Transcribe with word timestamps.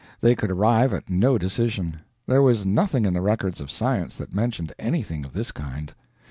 They 0.19 0.33
could 0.33 0.49
arrive 0.49 0.95
at 0.95 1.11
no 1.11 1.37
decision. 1.37 1.97
There 2.25 2.41
was 2.41 2.65
nothing 2.65 3.05
in 3.05 3.13
the 3.13 3.21
records 3.21 3.61
of 3.61 3.69
science 3.69 4.15
that 4.17 4.33
mentioned 4.33 4.73
anything 4.79 5.23
of 5.23 5.33
this 5.33 5.51
kind. 5.51 5.93